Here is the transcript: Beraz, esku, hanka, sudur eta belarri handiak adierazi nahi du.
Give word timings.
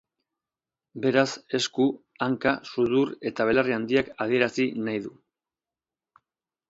Beraz, 1.03 1.25
esku, 1.59 1.85
hanka, 2.27 2.53
sudur 2.71 3.13
eta 3.31 3.47
belarri 3.51 3.77
handiak 3.79 4.11
adierazi 4.27 4.67
nahi 4.89 5.05
du. 5.09 5.13